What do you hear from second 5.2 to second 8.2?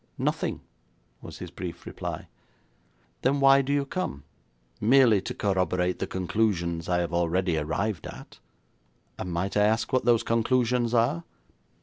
to corroborate the conclusions I have already arrived